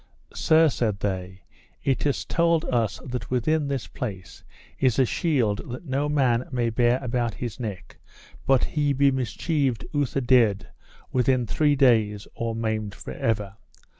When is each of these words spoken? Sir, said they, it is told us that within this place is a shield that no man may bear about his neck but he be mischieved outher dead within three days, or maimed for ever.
Sir, 0.33 0.67
said 0.67 1.01
they, 1.01 1.43
it 1.83 2.07
is 2.07 2.25
told 2.25 2.65
us 2.65 2.99
that 3.05 3.29
within 3.29 3.67
this 3.67 3.85
place 3.85 4.43
is 4.79 4.97
a 4.97 5.05
shield 5.05 5.61
that 5.69 5.85
no 5.85 6.09
man 6.09 6.49
may 6.51 6.71
bear 6.71 6.97
about 7.03 7.35
his 7.35 7.59
neck 7.59 7.97
but 8.47 8.63
he 8.63 8.93
be 8.93 9.11
mischieved 9.11 9.85
outher 9.95 10.19
dead 10.21 10.69
within 11.11 11.45
three 11.45 11.75
days, 11.75 12.27
or 12.33 12.55
maimed 12.55 12.95
for 12.95 13.13
ever. 13.13 13.57